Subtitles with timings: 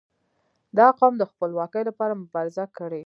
[0.77, 2.99] •دا قوم د خپلواکي لپاره مبارزه کړې.